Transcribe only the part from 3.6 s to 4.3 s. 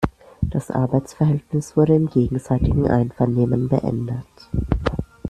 beendet.